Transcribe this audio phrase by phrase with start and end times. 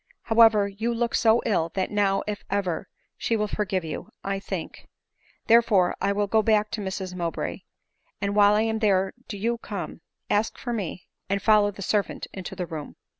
[0.23, 2.87] However, you look so ill, that now, if eyer,
[3.19, 4.87] she will forgive you, I think;
[5.45, 7.59] therefore I will go back to Mrs Mowbray;
[8.19, 12.25] and while I am there do you come, ask for me, and follow the servant
[12.33, 12.95] into the room."